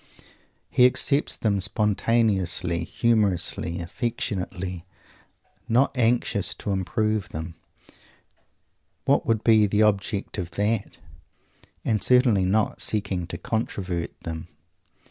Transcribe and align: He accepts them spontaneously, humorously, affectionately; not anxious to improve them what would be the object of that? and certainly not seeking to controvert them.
He 0.71 0.87
accepts 0.87 1.37
them 1.37 1.59
spontaneously, 1.61 2.85
humorously, 2.85 3.79
affectionately; 3.79 4.83
not 5.69 5.95
anxious 5.95 6.55
to 6.55 6.71
improve 6.71 7.29
them 7.29 7.53
what 9.05 9.27
would 9.27 9.43
be 9.43 9.67
the 9.67 9.83
object 9.83 10.39
of 10.39 10.49
that? 10.57 10.97
and 11.85 12.01
certainly 12.03 12.45
not 12.45 12.81
seeking 12.81 13.27
to 13.27 13.37
controvert 13.37 14.19
them. 14.21 14.47